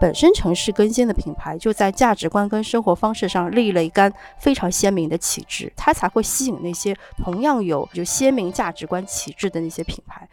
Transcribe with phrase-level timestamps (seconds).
[0.00, 10.26] 本身城市更新的品牌就在价值观跟生活方式上立了一杆非常鲜明的旗帜，它才会吸引那些同样有就鲜明价值观旗帜的那些品牌。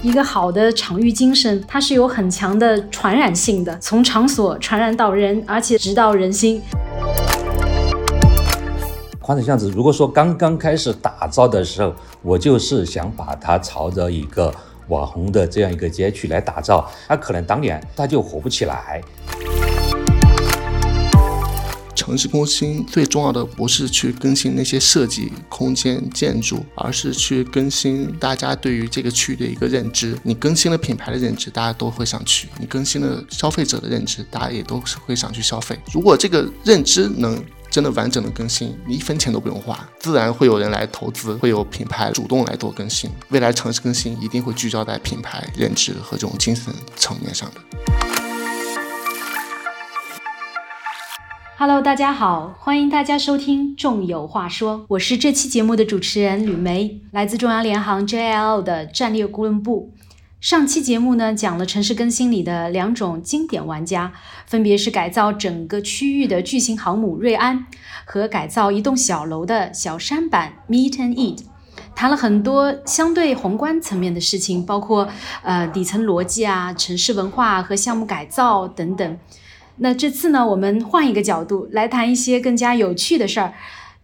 [0.00, 6.62] 一个好的场域精神，它是有很强的传染性的，从场所传染到人，而且直到人心。
[9.20, 11.92] 宽窄巷子，如果说刚刚开始打造的时候，
[12.22, 14.54] 我就是想把它朝着一个
[14.88, 19.00] 网红的这样一个街区来打造，那可能当年它就火不起来。
[21.94, 30.14] 城市更新最重要的不是去更新那些设计空间建筑，而是去更新大家对于这个区域的一个认知。
[30.22, 35.78] 你更新了品牌的认知，大家都会想去；你更新了消费者的认知，大家也都是会想去消费。
[35.92, 37.42] 如果这个认知能
[37.74, 43.10] 真的完整的更新，你一分钱都不用花，自然会有人来投资，会有品牌主动来做更新。
[43.30, 47.60] 未来城市更新一定会聚焦在品牌认知和这种精神层面上的。
[51.58, 59.92] Hello，大家好，欢迎大家收听《众有话说》，我是这期节目的主持人吕梅，来自中央联航 JL 的战略顾问部。
[60.44, 64.12] 上期节目呢，讲了城市更新里的两种经典玩家，
[64.46, 67.64] 分别是改造整个区域的巨型航母瑞安
[68.04, 71.38] 和改造一栋小楼的小山版 Meet and Eat，
[71.94, 75.08] 谈了很多相对宏观层面的事情，包括
[75.42, 79.18] 呃底层逻辑啊、城市文化和项目改造等等。
[79.78, 83.54] 那这次呢，我们换一个角度来谈一些更加有趣的事儿，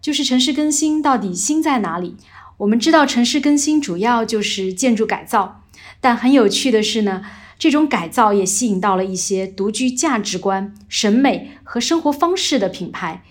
[0.01, 2.17] 就是城市更新到底新在哪里？
[2.57, 5.61] 我们知道城市更新主要就是建筑改造，
[6.01, 7.23] 但很有趣的是呢，
[7.59, 13.23] 这种改造也吸引到了一些独具价值观、审美和生活方式的品牌。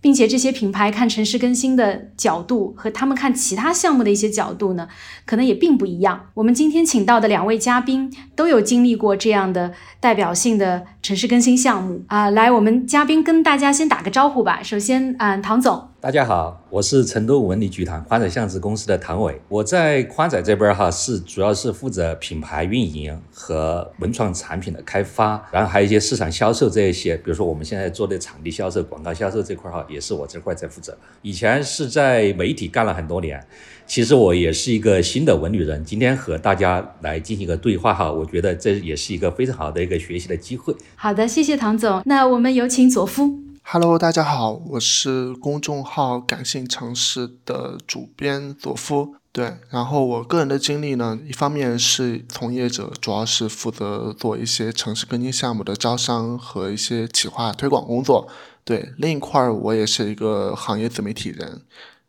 [0.00, 4.86] 并且这些品牌看城市更新的角度和他们看其他项目的一些角度呢，
[5.26, 6.26] 可能也并不一样。
[6.34, 14.62] 我们今天请到的两位嘉宾都有经历过这样的代表性的城市更新项目啊，来，我们嘉宾跟大家先打个招呼吧。
[14.62, 15.88] 首先，嗯，唐总。
[16.00, 19.36] 大家好，我是成都文旅集团宽窄巷子公司的唐伟。
[19.48, 30.96] 我在宽窄这边哈，是主要是负责品牌运营和文创产品的开发，然后还有一些市场销售这一些，比如说我们现在做的场地销售、广告销售这块哈，也是我这块在负责。
[31.22, 33.44] 以前是在媒体干了很多年，
[33.84, 35.84] 其实我也是一个新的文旅人。
[35.84, 40.72] 今天和大家来进行一个对话哈，我觉得这也是一个非常好的一个学习的机会。
[40.94, 42.00] 好的，谢谢唐总。
[42.04, 43.47] 那我们有请左夫。
[43.70, 49.14] Hello，大家好，我是公众号“感性城市”的主编佐夫。
[49.30, 58.26] 对，然后我个人的经历呢，一方面是从业者，主要是负责做一些城市更新项目的招商和一些企划推广工作。
[58.64, 61.60] 对，另一块儿我也是一个行业自媒体人。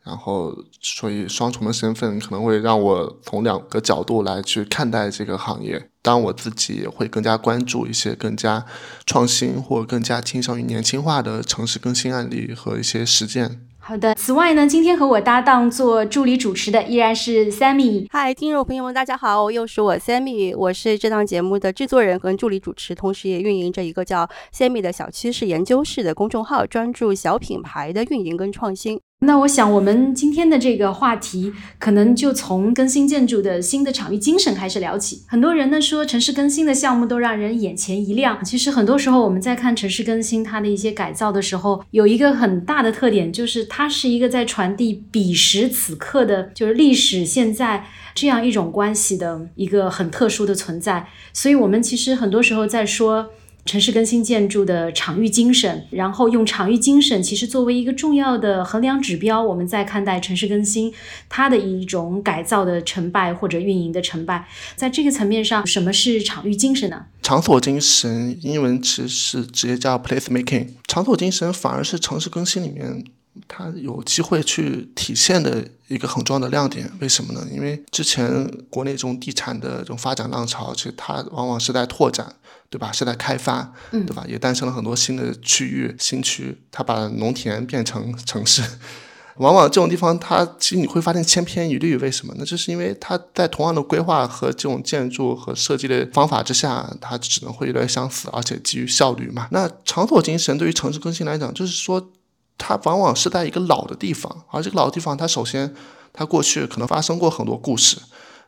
[0.04, 5.90] 然后，所以双重的身份可能会让我从两个角度来去看待这个行业。
[6.02, 8.66] 当我自己也会更加关注一些更加
[9.06, 13.60] 创新或更加倾向于年轻化的城市更新案例和一些实践。
[13.78, 14.16] 好的。
[14.16, 18.08] 此外呢，今天和我搭档做助理主持的依然是 Sammy。
[18.10, 29.02] 嗨，听众朋友们，大家好，又是我 Sammy，我是这档节目的制作人和助理主持，同时也运营着一个叫 Sammy 的小趋势研究室的公众号，专注小品牌的运营跟创新。
[29.26, 35.24] 那我想，我们今天的这个话题，可能就从更新建筑的新的场域精神开始聊起。
[35.28, 38.42] 很多人呢说，城市更新的项目都让人眼前一亮。
[38.46, 47.86] 其实很多时候，我们在看城市更新它的一些改造的时候，有一个很大的特点，就是它是一个在传递彼时此刻的，就是历史现在
[48.16, 51.08] 这样一种关系的一个很特殊的存在。
[51.34, 53.30] 所以，我们其实很多时候在说。
[53.66, 60.92] 城市更新建筑的场域精神，然后用场域精神其实作为一个重要的衡量指标，我们在看待城市更新
[61.28, 64.48] 它的一种改造的成败或者运营的成败。
[64.76, 67.06] 在这个层面上，什么是场域精神呢？
[67.22, 70.70] 场所精神，英文其实是直接叫 place making。
[70.88, 73.04] 场所精神反而是城市更新里面
[73.48, 76.92] 它有机会去体现的一个很重要的亮点。
[77.00, 77.46] 为什么呢？
[77.52, 82.36] 因为之前国内这种地产的这种发展浪潮，其实它往往是在拓展。
[82.72, 82.92] 对吧？
[82.92, 84.24] 是在开发，对吧？
[84.30, 88.62] 也诞生了很多新的区域、新区，它把农田变成城市。
[89.38, 91.98] 往往这种地方，它其实你会发现千篇一律。
[91.98, 92.36] 为什么？
[92.38, 99.48] 那就是因为它在同样的规划和这种建筑和设计的方法之下，它只能会越来越相似，而且基于效率嘛。
[99.50, 102.12] 那场所精神对于城市更新来讲，就是说
[102.60, 105.74] 它往往是在一个老的地方，而这个老的地方，它首先
[106.14, 107.98] 它过去可能发生过很多故事，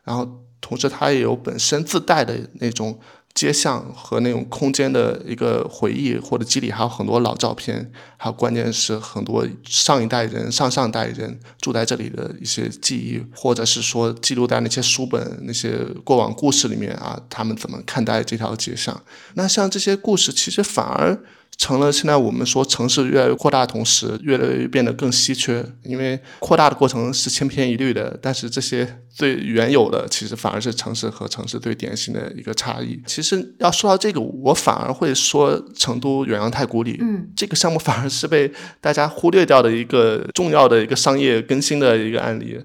[0.04, 0.24] 然后
[0.60, 3.00] 同时它也有本身自带的那种。
[3.34, 19.02] 街巷和那种空间的一个回忆或者机理，还有很多老照片，还有关键是很多上一代人、上上代人住在这里的一些记忆，或者是说记录在那些书本、那些过往故事里面啊，他们怎么看待这条街巷？
[19.32, 21.18] 那像这些故事，其实反而。
[21.56, 25.64] 成了现在我们说城市越来越扩大，同时越来越变得更稀缺。
[25.84, 33.00] 因为扩大的过程是千篇一律的，但是这些最原有的，其实反而是城市和城市最典型的一个差异。
[33.06, 38.50] 其实要说到这个，我反而会说成都远洋太古里，嗯，这个项目反而是被
[38.80, 42.58] 大家忽略掉的一个重要的一个商业更新的一个案例。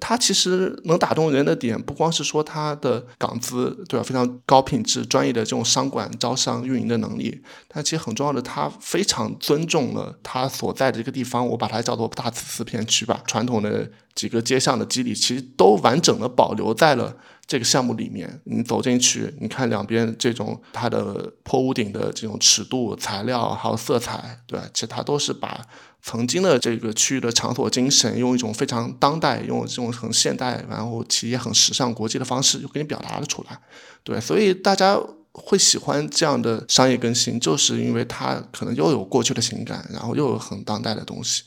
[0.00, 4.02] 它其实能打动人的点，不光是说它的港资，对吧？
[4.02, 13.22] 非常高品质、专业的这种商管招商运营的能力，但其实很重要的，它非常尊重了它所在的这个地方，我把它叫做大慈寺片区吧。
[13.26, 17.14] 传统的几个街巷的基底，其实都完整的保留在了
[17.46, 18.40] 这个项目里面。
[18.44, 24.66] 你走进去，你看两边这种它的坡屋顶的这种尺度、材料还有色彩，对吧？
[24.72, 25.60] 其实它都是把。
[26.06, 33.58] 曾经的这个区域的场所精神，用一种非常当代、用这种很现代，然后企业很时尚、国际的方式，就给你表达了出来。
[34.02, 35.00] 对，所以大家
[35.32, 41.42] 会喜欢这样的商业更新，就是因为它可能又有过去的情感，然后又有很当代的东西。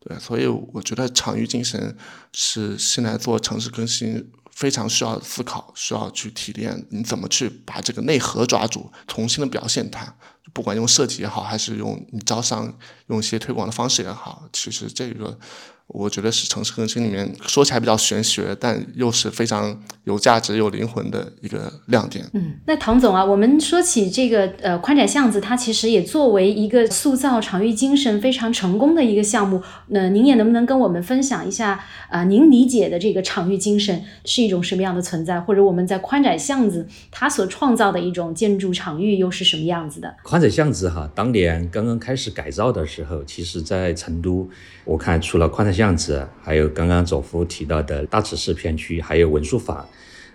[0.00, 1.96] 对，所以我觉得场域精神
[2.30, 10.14] 是现在做城市更新非常需要思考、需要去提炼，你怎么去把这个内核抓住，重新的表现它。
[10.52, 12.72] 不管用设计也好，还是用你招商
[13.08, 15.38] 用一些推广的方式也好，其实这个。
[15.86, 22.24] 我觉得是城市更新里面说起来比较玄学，但又是非常有价值、有灵魂的一个亮点。
[22.32, 29.62] 嗯，那唐总啊，我们说起这个呃宽窄巷子，它其实也作为一个塑造场域精神非常成功的一个项目。
[29.88, 32.24] 那您也能不能跟我们分享一下啊？
[32.24, 35.38] 您理解的这个场域精神是一种什么样的存在？
[35.38, 40.16] 或者我们在宽窄巷子它所创造的一种建筑场域又是什么样子的？
[40.22, 44.48] 宽窄巷子哈，当年刚刚开始改造的时候，其实在成都，
[44.84, 45.94] 我看除了宽窄巷。
[45.96, 49.86] 子，还有刚刚左夫提到的大慈寺片区，还有文殊坊，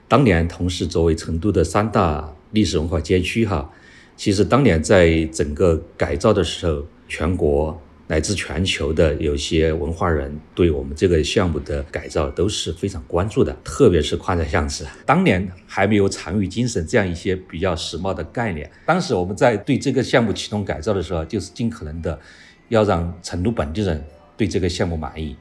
[0.07, 3.71] 当年同时作为成都的三大历史文化街区哈，
[4.15, 22.19] 其实当年在整个改造的时候，全国乃至全球的有些文化人对我们这个项目的改造都是非常关注的，特别是宽窄巷子，当年还没有场域精神这样一些比较时髦的概念，当时我们在对这个项目启动改造的时候，就是尽可能的
[22.69, 24.03] 要让成都本地人。
[24.39, 25.35] 对这个项目满意，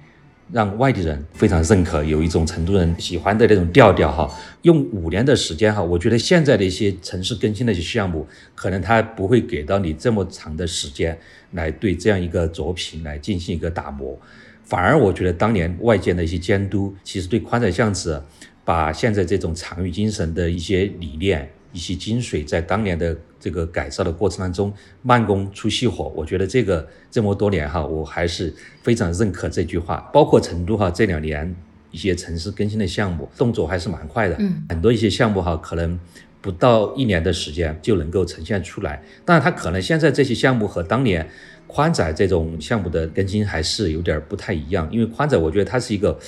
[0.51, 4.29] 让外地人非常认可，有一种成都人喜欢的那种调调哈。
[4.63, 11.17] 用五年的时间哈，我觉得现在的一些城市更新的一些项目，可能他不会给到你这么长的时间
[11.53, 14.19] 来对这样一个作品来进行一个打磨，
[14.65, 18.21] 反而我觉得当年外界的一些监督，其实对宽窄巷子
[18.65, 21.49] 把现在这种藏域精神的一些理念。
[21.73, 24.73] 一些精髓在当年的这个改造的过程当中
[25.03, 29.99] 慢工出细活，我觉得这个这么多年哈，我还是非常认可这句话。
[30.13, 31.55] 包括成都哈这两年
[31.91, 35.99] 一些城市更新的项目动作还是蛮快的，嗯，很多一些项目哈可能
[36.41, 39.03] 不到一年的时间就能够呈现出来。
[39.25, 41.29] 当然，它可能现在这些项目和当年
[41.67, 46.19] 宽窄这种项目的更新还是有点不太一样，因为宽窄我觉得它是一个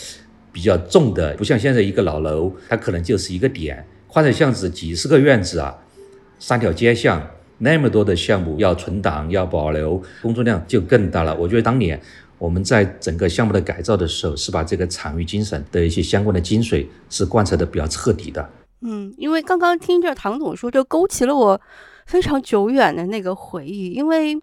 [0.52, 3.84] 比较重的，不像现在一个老楼，它可能就是一个点。
[4.12, 5.78] 宽窄巷子几十个院子啊，
[6.40, 7.24] 三条街巷，
[7.58, 11.36] 那么多的项目要存档要保留，工作量就更大了。
[11.36, 12.00] 我觉得当年
[12.36, 18.50] 我们在整个项目的改造的时候，是把这个场域精神的一些相关的精髓是贯彻的比较彻底的。
[18.80, 21.60] 嗯，因为刚刚听着唐总说，就勾起了我
[22.06, 24.36] 非常久远的那个回忆，因为。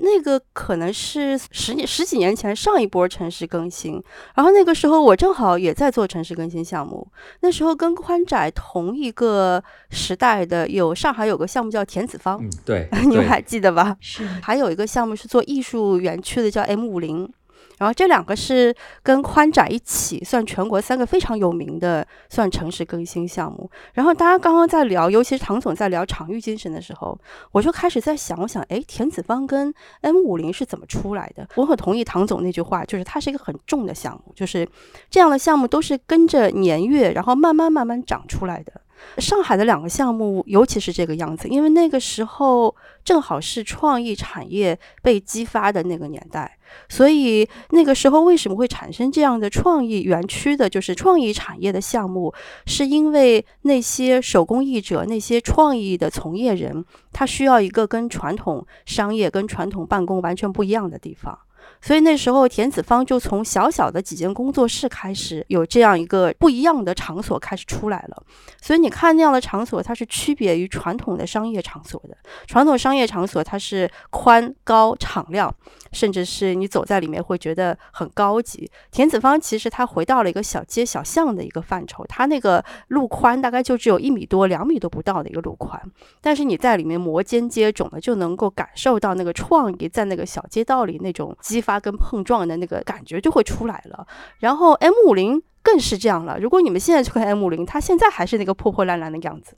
[0.00, 4.02] 那个可能是十年十几年前上一波城市更新，
[4.34, 7.06] 然后那个时候我正好也在做城市更新项目。
[7.40, 13.94] 那时候跟宽窄同一个时代的有上海有个项目叫田子坊，嗯，对， 你们还记得吧？
[14.00, 17.30] 是，还有一个项目是做艺术园区的，叫 M 五零。
[17.78, 23.70] 然后这两个是跟宽窄一起算全国三个非常有名的算城市更新项目。
[23.94, 27.18] 然后大家刚刚在聊，尤其是唐总在聊场域精神的时候，
[27.50, 31.48] 我就开始在想，我想，哎，田子坊跟 M 五零是怎么出来的？
[31.56, 34.68] 我很同意唐总那句话，就是它是一个很重的项目，就是
[35.10, 38.72] 这样的项目都是跟着年月，然后慢慢慢慢长出来的。
[39.18, 46.56] 上海的两个项目，尤其是这个样子，因为那个时候正好是创意产业被激发的那个年代，
[46.88, 52.32] 所以那个时候为什么会产生这样的创意园区的，就是创意产业的项目，
[52.66, 61.38] 是因为那些手工艺者、那些创意的从业人，他需要一个跟传统商业、跟传统办公完全不一样的地方。
[61.82, 68.22] 所以那时候田子坊就从小小的几间工作室开始，有这样一个不一样的场所开始出来了。
[68.60, 72.16] 所以你看那样的场所，它是区别于传统的商业场所的。
[72.46, 75.52] 传统商业场所它是宽高敞亮，
[75.90, 78.70] 甚至是你走在里面会觉得很高级。
[78.92, 85.82] 田子坊其实它回到了一个小街小巷的一个范畴，它那个路宽大概就只有一米多、两米都不到的一个路宽，
[86.20, 94.06] 但是你在里面摩肩接踵的，就能够感受到那个创意在那个小街道里那种激发跟碰撞的那个感觉就会出来了。
[94.38, 99.56] 然后 M 五零更是这样了，如果你们现在去看 M 五零，它现在还是那个破破烂烂的样子。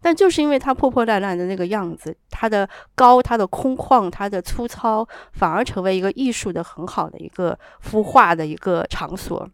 [0.00, 9.48] 但就是因为它破破烂烂的那个样子，它的高、它的空旷、它的粗糙，反而成为一个艺术的很好的一个孵化的一个场所。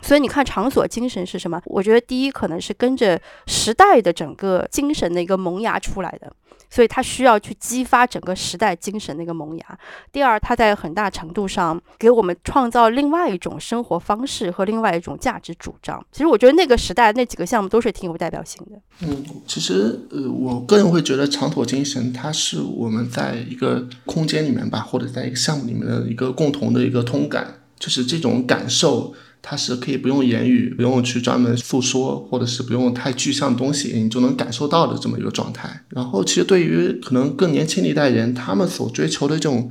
[0.00, 1.60] 所以你看，场所精神是什么？
[1.64, 6.32] 我觉得第一可能是跟着时代的整个精神的一个萌芽出来的。
[6.72, 9.78] 所以它需要去激发整个时代精神的一个萌芽。
[10.10, 16.02] 第二，它在很大程度上给我们创造另外一种生活方式和另外一种价值主张。
[16.10, 18.80] 其实我觉得那个时代那几个项目都是挺有代表性的。
[19.06, 29.12] 嗯，其实呃，我个人会觉得长妥精神，它是我们在一个空间里面吧，或者在一个项目里面的一个共同的一个通感，就是这种感受。
[29.44, 35.84] 它是可以不用言语，不用去专门诉说，或者是不用太具象的东西，你就能感受到的这么一个状态。
[35.88, 39.68] 然后，其实对于可能更年轻的一代人，他们所追求的这种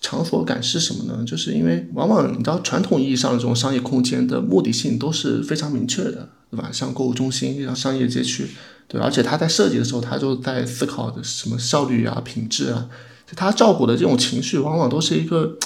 [0.00, 1.24] 场所感是什么呢？
[1.26, 6.70] 就是因为往往你知道，传统意义上的这种商业空间的目的性都是非常明确的，对吧？
[6.72, 8.46] 像购物中心，像商业街区，
[8.86, 12.86] 对，而且他在设计的时候，他就在思考的什么效率啊、品质啊，
[13.26, 15.58] 就他照顾的这种情绪，往往都是一个。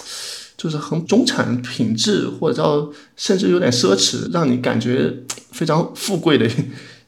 [0.65, 5.15] 就是很中产品质，或者叫甚至有点奢侈，让你感觉
[5.53, 6.49] 非常富贵的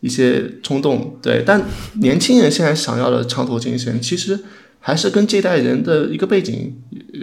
[0.01, 1.17] 一些冲动。
[1.23, 1.65] 对，但
[2.03, 4.39] 年轻人现在想要的长途精神，其实
[4.79, 6.77] 还是跟这代人的一个背景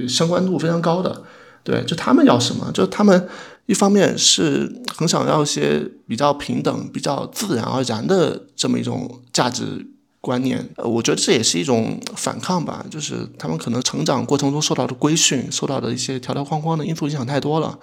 [0.09, 1.21] 相关度非常高的。
[1.63, 2.71] 对，就他们要什么？
[2.73, 3.27] 就他们
[3.67, 9.85] 一方面是很想要一些比较平等、比较自然而然的这么一种价值。
[10.23, 17.77] 观念，呃，我觉得这也是一种反抗吧，就是他们可能成长过程中受到的规训，受到的一些条条框框的因素影响太多了，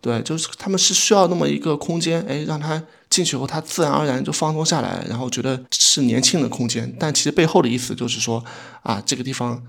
[0.00, 8.42] 对，就是他们是需要那么一个空间，哎，让他进去后，他自然而然就放松下来，然后觉得是年轻的空间，但其实背后的意思就是说，
[8.82, 9.62] 啊，这个地方。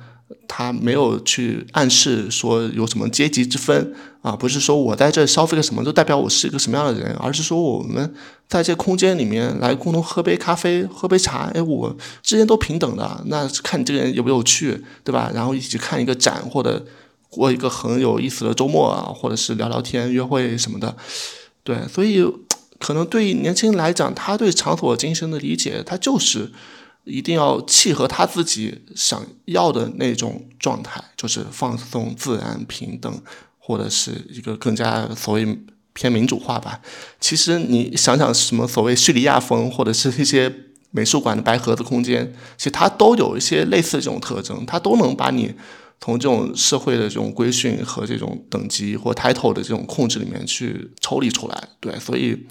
[0.48, 8.14] 他没有去暗示说有什么阶级之分啊，不是说我在这消费个什么，就代表我是一个什么样的人，而是说我们
[8.48, 13.24] 在这空间里面来共同喝杯咖啡、喝杯茶，哎，我之间都平等的。
[13.26, 15.32] 那看你这个人有没有趣，对吧？
[15.34, 16.86] 然后一起看一个展，或者
[17.30, 20.96] 过一个很有意思的周末啊，或者是聊聊天、约会什么的。
[21.64, 22.24] 对，所以
[22.80, 26.52] 可能对于年轻人来讲，他对场所精神的理解，他就是。
[27.04, 33.22] 一定要契合他自己想要的那种状态，就是放松、自然、平等，
[33.60, 35.60] 或者是一个更加所谓
[35.94, 36.82] 偏民主化吧。
[37.20, 40.54] 其实你想想，什么所谓叙利亚风，或者是一些
[40.92, 45.54] 美术馆的白盒子空间，其实它都有一些类似这种特征，它都能把你。
[46.02, 52.46] 从这种社会的这种规训和这种等级或 title 的这种控制里面去抽离出来，对，所以，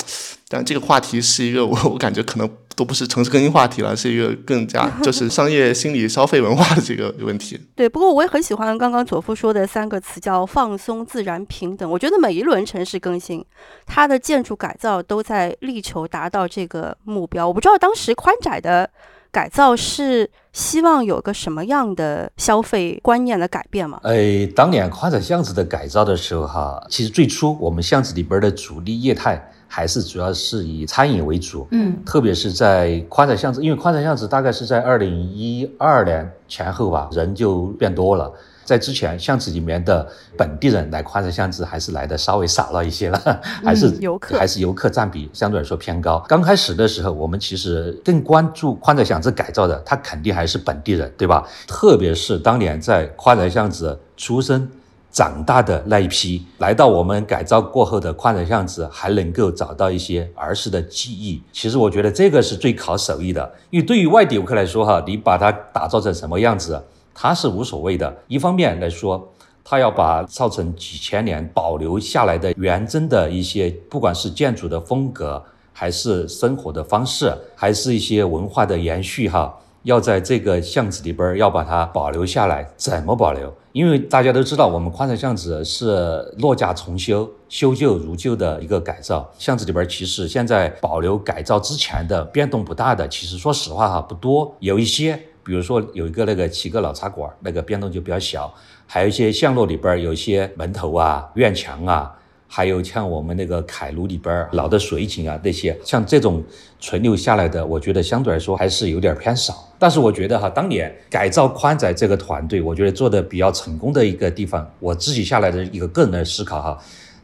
[0.48, 7.60] 但这个话题是一个我我感觉可能都不是城市更新话题了，是一个更加就是 商业心理消费文化的这个问题。
[7.76, 11.90] 对，不过我也很喜欢刚刚左夫说的三个词，叫放松、自然、平等。
[11.90, 13.44] 我觉得每一轮城市更新，
[13.84, 17.46] 它的建筑改造都在力求达到这个目标。
[17.46, 18.88] 我不知道当时宽窄的。
[19.30, 23.98] 改造是希望有个什么样的消费观念的改变吗？
[24.02, 38.30] 哎，当年宽窄巷子的改造的时候，哈，其实最初我们巷子里边的主力业态还是主要是以餐饮为主，嗯，特别是在宽窄巷子，因为宽窄巷子大概是在二零一二年前后吧，人就变多了。
[38.64, 46.24] 在之前巷子里面的本地人来宽窄巷子还是来的稍微少了一些了，还是游客，还是游客占比相对来说偏高。
[46.28, 51.46] 刚开始的时候，我们其实更关注宽窄巷子改造的，他肯定还是本地人，对吧？
[51.66, 54.68] 特别是当年在宽窄巷子出生、
[55.10, 61.42] 长大的那一批，来到我们改造过后的宽窄巷子，还能够找到一些儿时的记忆。
[61.52, 66.82] 其实我觉得这个是最考手艺的，因为对于外地游客来说，哈，你把它打造成什么样子？
[67.14, 68.14] 它是无所谓的。
[68.28, 69.32] 一方面来说，
[69.64, 75.42] 它要把造成几千年保留下来的原真的一些，不管是建筑的风格，
[75.72, 82.68] 还是生活的方式，还是一些文化的延续，哈，要在这个巷子里边要把它保留下来。
[82.76, 83.54] 怎么保留？
[83.70, 89.30] 因为大家都知道，我们宽窄巷子是落架重修、修旧如旧的一个改造。
[89.38, 95.18] 巷子里边其实现在保留改造之前的变动不大的，其实说实话哈不多，有一些。
[95.44, 98.52] 比如说有一个那个七个老茶馆，那个变动就比较小，
[98.86, 102.18] 还有一些巷落里边有些门头啊、院墙啊。
[102.54, 106.44] 还有像我们那个凯庐里边老的水井啊，那些像这种
[106.78, 109.72] 存留下来的，我觉得相对来说还是有点偏少。
[109.78, 116.78] 但是我觉得哈，当年改造宽窄这个团队，我觉得做的比较成功的一个地方，我自己下来的一个个人的思考哈，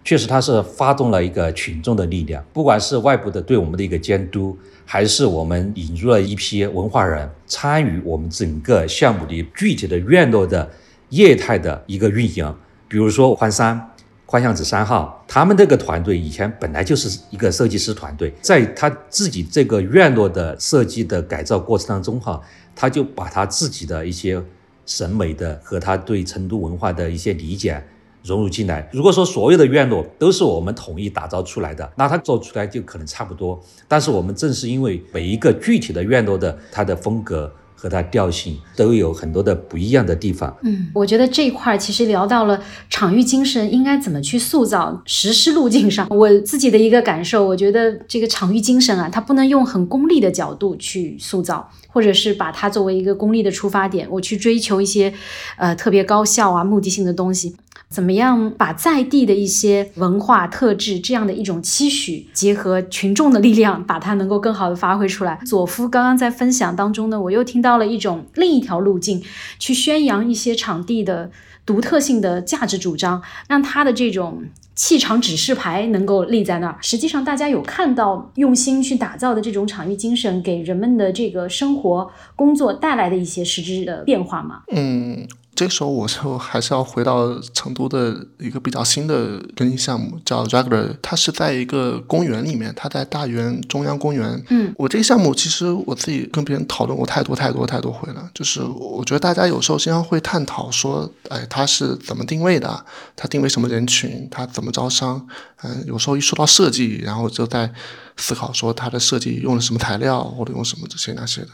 [0.09, 10.67] 确实它是发动了一个群众的力量，不管是外部的对我们的一个监督，还是我们引入了一批文化人参与我们整个项目的具体的院落的
[11.11, 12.57] 业态的一个运营，
[12.89, 13.79] 比如说宽山。
[14.25, 22.41] 宽巷子三号，他们这个团队以前本来就是一个设计师团队，在他自己这个院落的设计的改造过程当中，哈，
[22.75, 24.43] 他就把他自己的一些
[24.87, 27.83] 审美的和他对成都文化的一些理解
[28.23, 28.89] 融入进来。
[28.93, 33.61] 如果说所有的院落都是我们统一打造出来的，那它做出来就可能差不多。
[33.87, 37.53] 但是我们正是因为每一个具体的院落的它的风格。
[37.81, 40.53] 和它调性都有很多的不一样的地方。
[40.63, 42.61] 嗯，我觉得这一块其实聊到了
[42.91, 55.15] 场域精神应该怎么去塑造，实施路径上，我自己的一个感受，我觉得这个场域精神啊，它不能用很功利的角度去塑造，或者是把它作为一个功利的出发点，我去追求一些
[55.57, 57.55] 呃特别高效啊目的性的东西。
[57.89, 65.41] 怎么样把在地的一些文化特质这样的一种期许，结合群众的力量，把它能够更好的发挥出来？
[65.47, 69.23] 佐夫刚刚在分享当中呢，我又听到了一种另一条路径，
[69.59, 71.31] 去宣扬一些场地的
[71.65, 76.77] 独特性的价值主张，让他的这种气场指示牌能够立在那儿。
[76.83, 84.61] 实际上，大家有看到用心去打造的这种场域精神，给人们的这个生活工作带来的一些实质的变化吗？
[84.71, 85.27] 嗯。
[85.59, 90.95] 这个时候我就还是要回到成都的一个比较新的更新项目，叫 Regular。
[91.03, 94.41] 它是在一个公园里面，它在大园中央公园。
[94.51, 98.31] 嗯，我这个项目其实我自己跟别人讨论过太多太多太多回了。
[98.33, 102.85] 就是我觉得大家有时候经常会探讨说，哎，它是怎么定位的？
[103.17, 104.29] 它定位什么人群？
[104.31, 105.27] 它怎么招商？
[105.65, 107.73] 嗯，有时候一说到设计，然后就在。
[108.19, 111.49] 思考说它的设计用了什么材料，或者用什么这些那些的。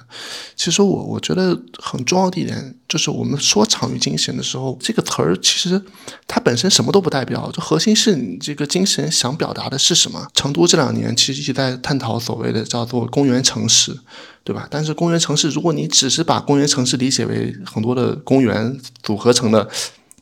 [0.56, 5.80] 其实我我觉得很重要的一点就是，我们说场域精神的时候，这个词儿其实
[6.26, 10.26] 它本身什么都不代表，就核心是你这个精神想表达的是什么。
[10.35, 13.94] 成都这两年其实一直在探讨所谓的叫做公园城市，
[14.42, 14.66] 对吧？
[14.71, 19.68] 但是公园城市，如果你只是把公园城市理解为很多的公园组合成的，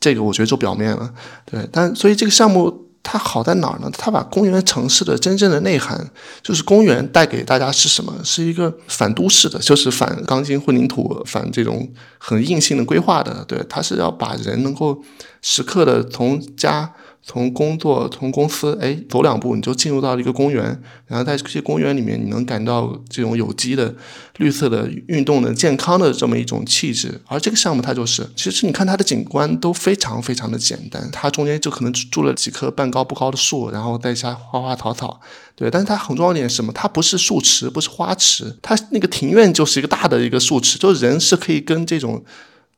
[0.00, 1.14] 这个我觉得就表面了。
[1.44, 2.91] 对，但所以这个项目。
[3.02, 3.90] 它好在哪儿呢？
[3.96, 6.10] 它把公园城市的真正的内涵，
[6.42, 8.14] 就是公园带给大家是什么？
[8.24, 11.88] 是一个反都市的，就是反钢筋混凝土，反这种
[12.18, 13.44] 很硬性的规划的。
[13.46, 15.02] 对，它是要把人能够
[15.40, 16.92] 时刻的从家。
[17.24, 20.64] 从工作从公司哎走两步你就进入到了一个公园，
[21.06, 23.94] 然后在这些公园里面你能感到这种有机的、
[24.38, 27.20] 绿色的、运动的、健康的这么一种气质。
[27.26, 35.20] 而这个项目它就是，其实你看它的景观都非常非常的简单，它中间就可能住了几棵半高不高的树，然后再下花花草草，
[35.54, 35.70] 对。
[35.70, 36.72] 但是它很重要一点是什么？
[36.72, 42.24] 它不是树池，不是花池，它那个庭院就是一个大的一个树池，就是人是可以跟这种。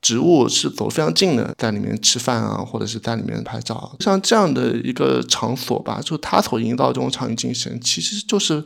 [0.04, 8.62] 植物是走非常近的，在里面吃饭啊，或者是在里面拍照，像这样的一个场所吧，就它所营造这种场景精神，其实就是。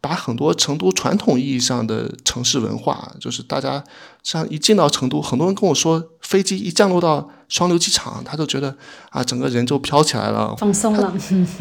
[0.00, 3.82] 把很多成都传统意义上的城市文化，就是大家
[4.22, 8.76] 像一进到成都，很多人跟我说，飞机一降落到双流机场，他就觉得
[9.08, 11.14] 啊，整个人就飘起来了，放松了。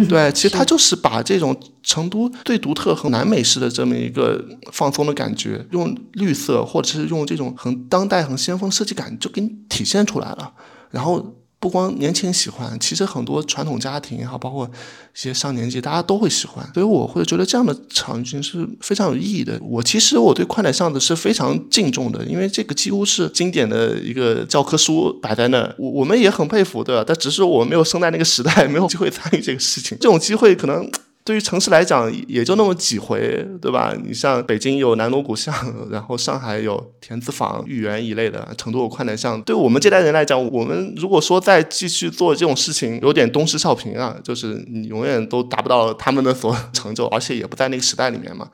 [0.10, 10.52] 对，其实他就是把这种成都最独特和南美式的这么一个放松的感觉，用绿色或者是用这种很当代、很先锋设计感，就给你体现出来了，
[10.92, 11.34] 然后。
[11.60, 14.70] 不光年轻人喜欢，其实很多传统家庭也好，包括一
[15.14, 16.64] 些上年纪，大家都会喜欢。
[16.74, 19.60] 所以我会觉得这样的场景是非常有意义的。
[19.62, 27.04] 我其实我对宽窄巷子是非常敬重的，因为这个几乎是经典的一个教科书摆在那，我我们也很佩服，对吧？
[27.06, 29.98] 但只是我没有生在那个时代，没有机会参与这个事情。
[30.00, 30.90] 这种机会可能。
[31.28, 33.94] 对于城市来讲，也就那么几回，对吧？
[34.02, 35.54] 你像北京有南锣鼓巷，
[35.92, 39.42] 然后上海有田子坊、豫园一类的，成都有宽窄巷。
[39.42, 48.48] 对我们这代人来讲，我们如果说再继续做这种事情，有点东施效颦啊，就是你永远都达不到他们的所 成就，而且也不在那个时代里面嘛。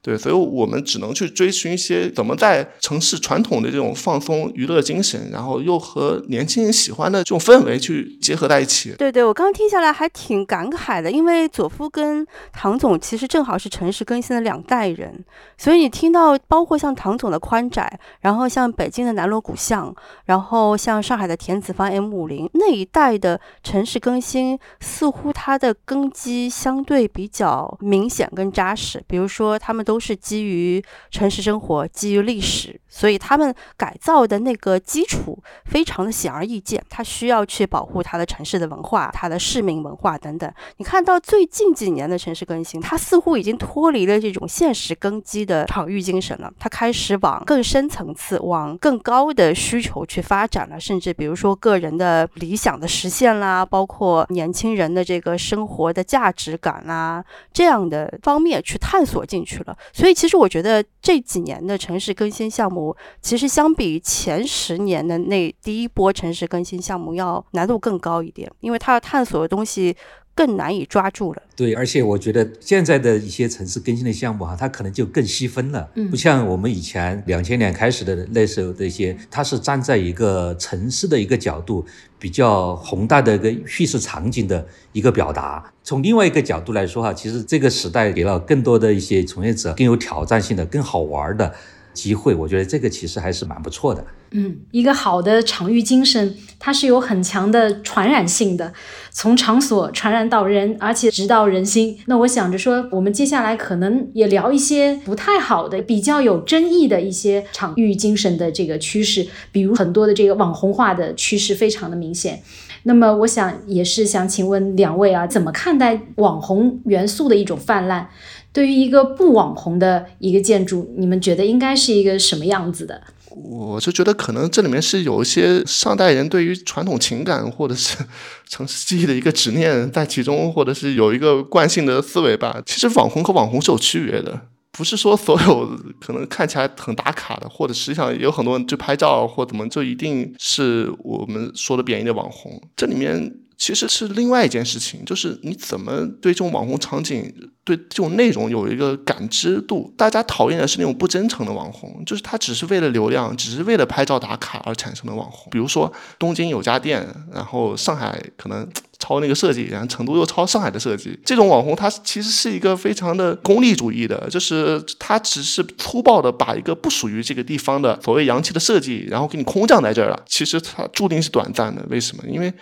[0.00, 8.94] 对，所以我们只能去追寻一些怎么在城市传统的这种放松娱乐精神，然后又和年轻人喜欢的这种氛围去结合在一起。
[8.96, 15.24] 对对，我刚刚听下来还挺感慨的，因为佐夫跟唐总其实正好是城市更新的两代人，
[15.58, 19.92] 所以你听到包括像唐总的宽窄，然后像北京的南锣鼓巷，
[20.26, 29.87] 然后像上海的田子坊 M 五零那一代的城市更新，似乎它的根基相对比较明显跟扎实，比如说他们。
[29.88, 40.52] 都是基于城市生活，基于历史，所以他们改造的那个基础非常的显而易见，它需要去保护它的城市的文化、它的市民文化等等。
[40.76, 57.24] 你看到最近几年的城市更新，它似乎已经脱离了这种现实根基的场域精神了，它开始往更深层次、往更高的需求去发展了，甚至比如说个人的理想的实现啦，包括年轻人的这个生活的价值感啦，
[57.54, 59.77] 这样的方面去探索进去了。
[59.92, 69.96] 所以其实我觉得这几年的城市更新项目，其实相比前十年的那第一波城市更新项目要难度更高一点，因为它要探索的东西。
[70.38, 71.42] 更难以抓住了。
[71.56, 81.84] 对，而且我觉得现在的一些城市更新的项目哈，它可能就更细分了，嗯不像我们以前两千年开始的那时候的一些，它是站在一个城市的一个角度，
[82.20, 85.72] 比较宏大的一个叙事场景的一个表达。
[85.82, 91.52] 从另外一个角度来说哈，其实这个时代给了更多的一些从业者更有挑战性的、更好玩的。
[91.94, 94.04] 机会，我觉得这个其实还是蛮不错的。
[94.30, 98.72] 嗯，一个好的场域精神，它是有很强的传染性的，
[99.10, 101.98] 从场所传染到人，而且直到人心。
[102.06, 112.42] 那我想着说，我们接下来可能也聊一些不太好的、比较有争议的一些场域精神的这个趋势，比如很多的这个网红化的趋势非常的明显。
[112.82, 118.06] 那么，我想也是想请问两位啊，怎么看待网红元素的一种泛滥？
[118.52, 123.02] 对于一个不网红的一个建筑，你们觉得应该是一个什么样子的？
[123.30, 127.96] 我就觉得可能这里面是有一些上代人对于传统情感或者是
[128.48, 132.62] 城市记忆的一个执念在其中，或者是有一个惯性的思维吧。
[132.64, 134.40] 其实网红和网红是有区别的，
[134.72, 142.60] 不是说所有可能看起来很打卡的，或者实际上也有很多人就拍照或怎么就一定是我们说的贬义的网红。
[142.76, 143.32] 这里面。
[143.58, 147.30] 其实是另外一件事情，就是你怎么对这种网红场景、
[147.64, 149.92] 对这种内容有一个感知度。
[149.98, 155.50] 大家讨厌的是那种不真诚的网红，就是他只是为了流量，只是为了拍照打卡而产生的网红。
[155.50, 158.66] 比如说东京有家店，然后上海可能
[159.00, 161.18] 抄那个设计，然后成都又抄上海的设计。
[161.24, 170.24] 这种网红他其实是一个非常的功利主义的，就是他只是粗暴的把一个不属于这个地方的所谓洋气的设计，然后给你空降在这儿了。
[170.28, 172.22] 其实它注定是短暂的，为什么？
[172.28, 172.52] 因为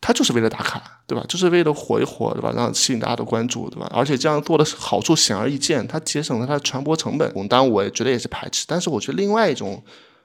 [0.00, 1.24] 他就是为了打卡，对吧？
[1.28, 2.52] 就是为了火一火，对吧？
[2.54, 3.90] 让吸引大家的关注，对吧？
[3.92, 7.32] 而且这样做的好处显而易见，它节省了它的传播成本。
[7.48, 8.64] 当然，我也觉得也是排斥。
[8.68, 9.82] 但是，我觉得另外一种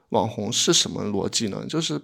[0.09, 1.65] 网红是什么逻辑呢？
[1.67, 1.99] 就是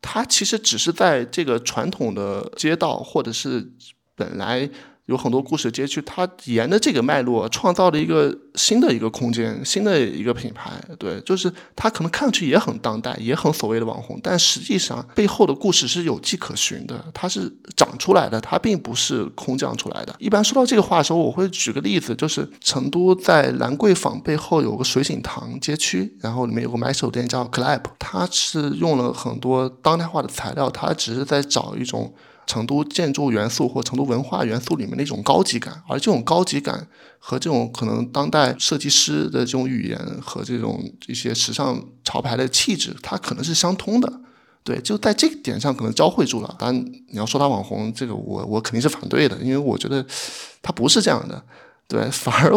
[0.00, 3.72] 他其实只是在这个传统的街道，或者是
[4.14, 4.70] 本来。
[5.06, 10.70] 有很多故事街区，它沿着这个脉络创造了一个新的一个空间，新的一个品牌。
[10.96, 20.14] 对，就是它可能看上去也很当代，也很所谓的网红，但实际上背后的故事是有迹可循的，它是长出来的，它并不是空降出来的。
[20.20, 32.14] 一般说到这个话的时候，我会举个例子，就是成都在兰桂坊背后有个水井堂街区，然后里面有个买手店叫 Club，它是用了很多当代化的材料，它只是在找一种。
[32.46, 36.86] 成都建筑元素或成都文化元素里面的一种高级感，而这种高级感
[37.18, 44.12] 和这种可能当代设计师的这种语言和这种一些时尚潮牌的气质，它可能是相通的。
[44.64, 46.54] 对，就在这个点上可能交汇住了。
[46.58, 50.04] 当然，你要说他网红，这个我我肯定是反对的，因为我觉得
[50.60, 51.42] 他不是这样的。
[51.88, 52.50] 对，反而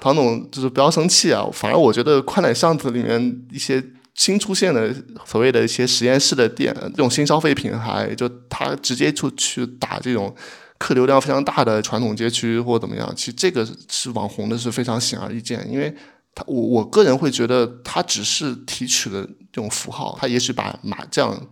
[0.00, 3.82] 唐总就是不要生气啊，反而我觉得宽窄巷子里面一些。
[4.14, 4.94] 新出现的
[5.24, 10.34] 所谓的一些实验室的店，这种新消费品牌，就他直接就去打这种
[10.78, 15.92] 客流量非常大的传统街区或怎么样，其实这个是网红的是非常显而易见，因为
[16.34, 21.48] 他我我个人会觉得他只是提取了这种符号，他也许把麻将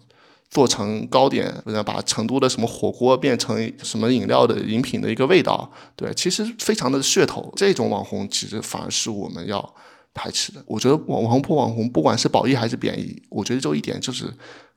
[0.50, 9.74] 做成糕点，或者把成都的什么火锅变成什么饮料的饮品的一个味道，对，其实非常的噱头，这种网红其实反而是我们要。
[10.12, 14.24] 排斥的，我觉得网红不网红，不管是褒义还是贬义，我觉得就一点就是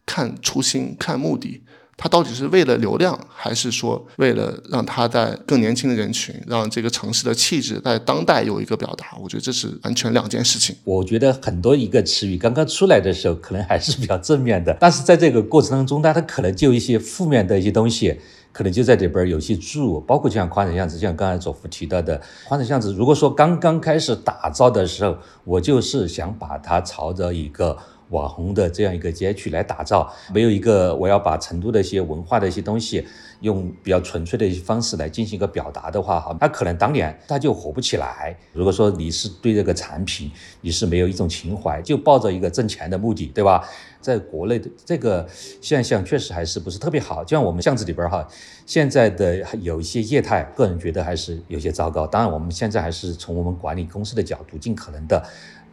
[0.06, 1.62] 看初心、看目的，
[1.98, 9.18] 他到底是为了流量，还是说为了让他在更年轻的人群，让这个城市的气质在当代有一个表达？
[9.22, 10.76] 我觉得这是完全两件事情。
[10.84, 18.20] 我觉得很多一个词语刚刚出来的时候，可能还是比较正面的，但是在这个过程当中，它可能就一些负面的一些东西。
[18.54, 22.94] 可能就在里边有些住，包括像宽窄巷子，像刚才左福提到的宽窄巷子。
[22.94, 27.78] 如果说刚刚开始打造的时候，我就是想把它朝着一个
[28.14, 33.06] 网红的这样一个街区来打造，没有一个我要把成都的一些文化的一些东西
[33.42, 38.38] 用比较纯粹的一些方式来进行一个表达的话，哈，那可能当年它就火不起来。
[38.54, 43.68] 如果说你是对这个产品你是没有一种情怀，就抱着一个挣钱的目的，对吧？
[44.00, 45.26] 在国内的这个
[45.62, 48.28] 现象确实还是不是特别好，就像我们巷子里边哈，
[48.66, 52.06] 现在的有一些业态，个人觉得还是有些糟糕。
[52.06, 55.26] 当然，我们现在还是从我们管理公司的角度，尽可能的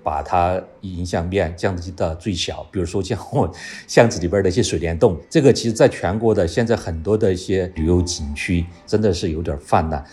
[0.02, 2.66] 把它影响面降低到最小。
[2.70, 3.50] 比如说像我
[3.86, 10.04] 巷子里边的一些水帘洞，这个其实在全国的现在很多的一些旅游景区真的是有点泛滥。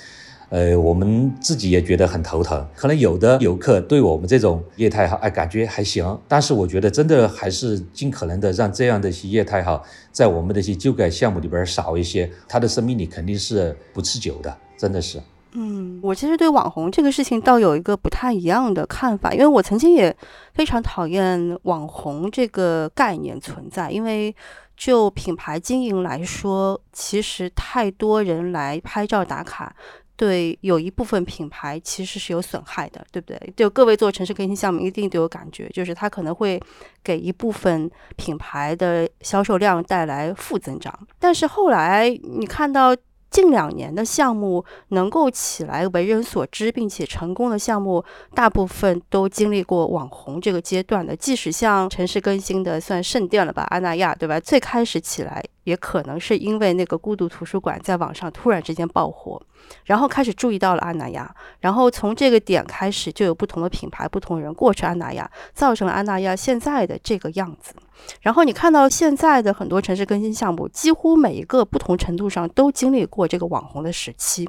[0.49, 2.65] 呃，我们自己也觉得很头疼。
[2.73, 6.17] 可能有的游客对我们这种业态哈，哎，感觉还行。
[6.25, 15.19] 但是我觉得真的还是尽可能的让这样的一些业态哈，在我们的一些旧改项目里边少一些，它的生命力肯定是不持久的，真的是。
[15.53, 20.15] 嗯，我其实对网红这个事情倒有一个不太一样的看法，因为我曾经也
[20.53, 24.35] 非常讨厌网红这个概念存在，因为
[24.75, 29.75] 就品牌经营来说，其实太多人来拍照打卡。
[30.15, 33.53] 对，有一部分品牌其实是有损害的，对不对？
[33.55, 36.59] 就各位做城市更新项目，一定都有感觉，就是它可能会
[37.03, 40.93] 给一部分品牌的销售量带来负增长。
[41.19, 42.95] 但是后来你看到。
[43.29, 51.15] 近两年的项目能够起来为人所知并且成功的项目，大部分都经历过网红这个阶段的。
[51.15, 54.39] 即使像城市更新的算圣殿了吧，阿那亚对吧？
[54.39, 59.41] 最开始起来也可能是因为那个孤独图书馆在网上突然之间爆火，
[59.85, 67.73] 然后开始注意到了阿那亚，然后从这个点开始就有不同的品牌、不同人过去阿那亚，造成了阿那亚现在的这个样子。
[68.21, 74.47] 然后你看到现在的很多城市更新项目，几乎每一个不同程度上都经历过这个网红的时期。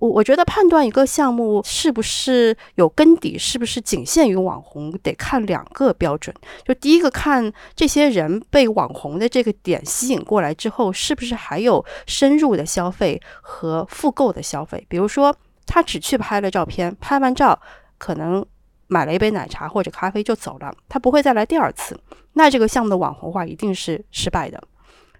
[0.00, 6.34] 我我觉得判断一个项目是不是有根底，是不是仅限于网红，得看两个标准。
[6.64, 14.84] 就第一个看这些人被网红的这个点吸引过来之后，是不是还有深入的消费和复购的消费。
[14.88, 15.34] 比如说
[15.66, 17.58] 他只去拍了照片，拍完照
[17.98, 18.44] 可能。
[18.88, 21.98] 买了一杯奶茶或者咖啡就走了，他不会再来第二次。
[22.34, 24.62] 那这个项目的网红化一定是失败的。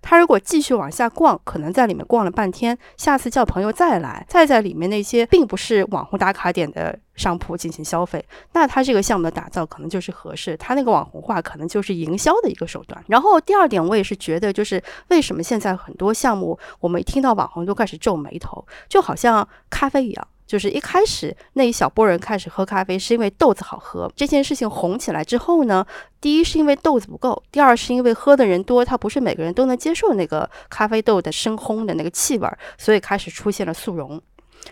[0.09, 10.57] 他如果继续往下逛，可能在里面逛了半天，下次叫朋友再来，再在里面那些并不是网红打卡点的商铺进行消费，那他这个项目的打造可能就是合适。
[10.59, 13.05] 他那个网红化可能就是营销的一个手段。
[13.09, 20.29] 然后第二点，我也是觉得，就是为什么现在很多项目，我们一听到网红都开始皱眉头，就好像咖啡一样。
[20.47, 24.11] 就是一开始那一小波人开始喝咖啡，是因为豆子好喝。
[24.15, 25.85] 这件事情红起来之后呢，
[26.21, 34.23] 第一是因为豆子不够，第二是因为喝的人多，他不是每个人都能接受那个咖啡豆的深烘的那个气味，所以开始出现了速溶。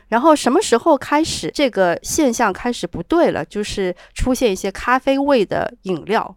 [0.08, 3.44] 然后什么时候开始这个现象开始不对了？
[3.44, 6.36] 就是出现一些咖啡味的饮料。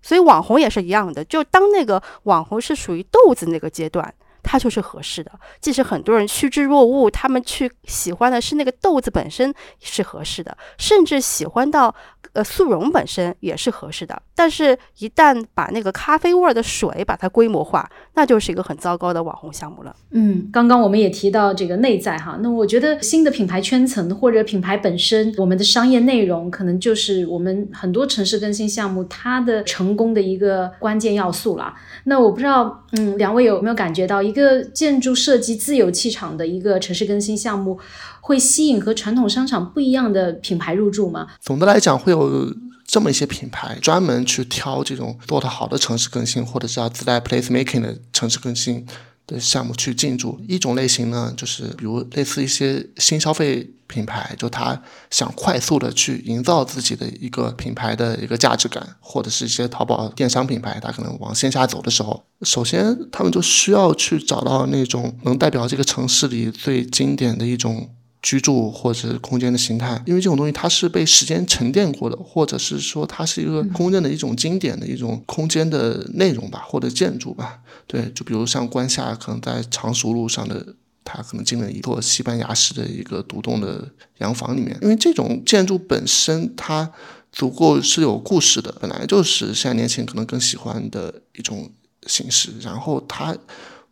[0.00, 4.14] 所以网红也是一样的，就当那个网红是属于豆子那个阶段。
[4.48, 5.30] 它就是合适的，
[5.60, 11.94] 即使很多人趋之若鹜，他们去喜欢的是那个豆子本身是合适的，甚至喜欢到
[12.32, 14.22] 呃速溶本身也是合适的。
[14.34, 19.94] 但是，一旦把那个咖啡味的水把它规模化，那就是一个很糟糕的网红项目了。
[20.12, 31.74] 嗯，刚刚我们也提到这个内在哈，那我觉得新的品牌圈层或者品牌本身，我们的商业内容可能就是我们很多城市更新项目它的成功的一个关键要素了。
[32.04, 37.76] 那我不知道，嗯，两位有没有感觉到一一个建筑设计自有气场的一个城市更新项目，
[38.20, 41.26] 会吸引和传统商场不一样的品牌入驻吗？
[41.40, 42.54] 总的来讲，会有
[42.86, 48.86] 这么一些品牌专门去挑这种做得好的城市更新，或者是要自带 place making 的城市更新。
[49.28, 67.94] 的项目去进驻一种类型呢，就是比如类似一些新消费品牌，就他想快速的去营造自己的一个品牌的一个价值感，或者是一些淘宝电商品牌，他可能往线下走的时候，首先他们就需要去找到那种能代表这个城市里最经典的一种。
[68.20, 77.60] 居住或者空间的形态，因为这种东西它是被时间沉淀过的，或者是说它是一个公认的一种经典的一种空间的内容吧，或者建筑吧。
[77.86, 86.90] 对，就比如像关夏，可能在常熟路上的，它可能进了一座西班牙式的一个独栋的洋房里面，因为这种建筑本身它
[87.30, 91.70] 足够是有故事的，本来就是现在年轻人可能更喜欢的一种
[92.08, 93.36] 形式，然后它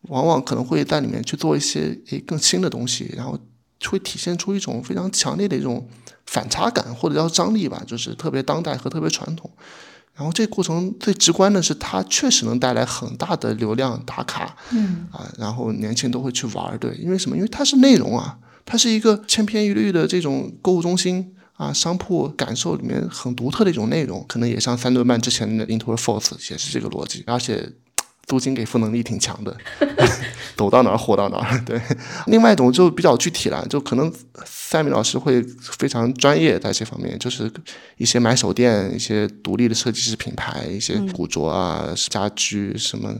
[0.08, 3.38] 往往可能会在里面去做一些诶更新的东西，然后。
[3.84, 5.88] 会体现出一种非常强烈的一种
[6.26, 9.50] 反差感，或者叫张力吧，就是特别当代和特别传统。
[10.14, 17.36] 然后这过程最直观的是，它确实能带来很大的流量打卡，嗯啊，然后年轻人都会去玩儿，对，因为什么？
[17.36, 27.70] 因为它是内容啊，它是一个千篇一律的这种购物中心啊，商铺感受里面很独特的一种内容，可能也像三顿半之前的 Into Force 也是这个逻辑，而且
[28.26, 29.56] 租金给付能力挺强的，
[30.56, 31.58] 走到哪儿火到哪儿。
[31.64, 31.80] 对，
[32.26, 34.12] 另外一种就比较具体了，就可能
[34.44, 37.50] 赛米老师会非常专业在这方面，就是
[37.96, 43.14] 一些买手店、一些独立的设计师品牌、一些古着啊、家居什么。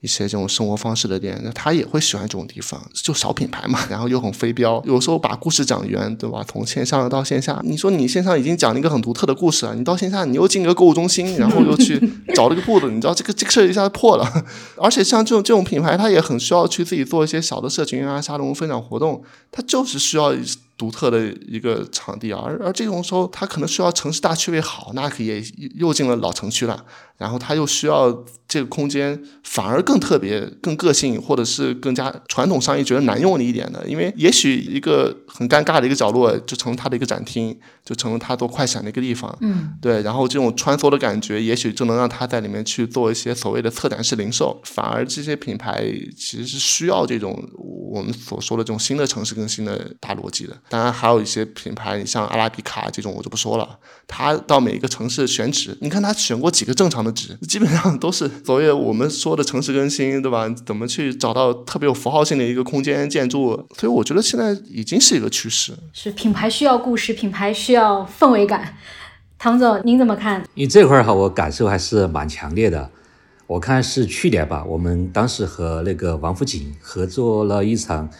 [0.00, 6.44] 一些这种生活方式的店，那他也会喜欢这种地方，就小品牌嘛，然后又很非标，有时候把故事讲圆，对吧？
[6.46, 12.00] 从线上到线下，你说你线上已经讲了一个很独特的故事了，你到线下你又进个购物中心，然后又去
[12.34, 14.44] 找了个铺子，你知道这个这个事儿一下子破了。
[14.76, 20.32] 而且像这种这种品牌，它也很需要去自己做一些小的社群啊、沙龙分享活动，它就是需要。
[20.78, 25.42] 独特的一个场地啊，而而这种时候，它可能需要城市大区位好，那可也
[25.74, 26.84] 又进了老城区了。
[27.18, 33.84] 然后它又需要这个空间，反而更特别、更个性，或者是更加传统商业觉得难用的一点的。
[33.88, 39.36] 因为也许一个很尴尬的一个角落，就成了它的一个展厅，就成了它做快闪的一个地方。
[39.40, 40.00] 嗯，对。
[40.02, 44.60] 然后这种穿梭的感觉，也许就能让它在里面去做一些所谓的策展式零售。
[44.64, 47.36] 反而这些品牌其实是需要这种
[47.92, 50.56] 我们所说的这种新的城市更新的大逻辑的。
[50.70, 53.78] 当然，还有一些品牌，你像阿拉比卡这种，我就不说了。
[54.06, 60.46] 他到每一个城市选址，你看他选过几个正常的址，基本上都是所谓我们说的城市更新，对吧？
[60.66, 63.66] 怎么去找到特别有符号性的一个空间建筑？
[63.74, 65.72] 所以我觉得现在已经是一个趋势。
[65.94, 68.76] 是品牌需要故事，品牌需要氛围感。
[69.38, 70.44] 唐总，您怎么看？
[70.54, 72.90] 因为这块儿哈，我感受还是蛮强烈的。
[73.46, 78.10] 我看是去年吧，我们当时和那个王府井合作了一场。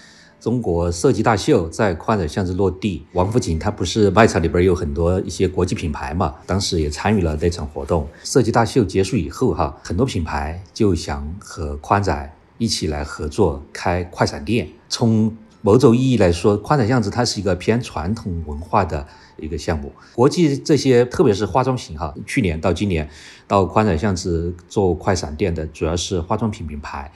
[0.41, 6.33] 中国设计大秀在宽窄巷子落地，王府井它不是卖场里边有很多一些国际品牌嘛？
[6.47, 8.07] 当时也参与了那场活动。
[8.23, 14.69] 设计大秀结束以后，哈，很多品牌就想和宽窄一起来合作开快闪店。
[14.89, 19.05] 从某种意义来说，宽窄巷子它是一个偏传统文化的
[19.39, 19.93] 一个项目。
[20.15, 23.11] 国际这些，特别是化妆品，哈，去年到今年
[23.49, 27.11] 到宽窄巷子做快闪店的主要是化妆品品牌。